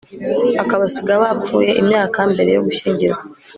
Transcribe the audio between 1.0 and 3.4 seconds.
bapfuye imyaka mbere yo gushyingurwa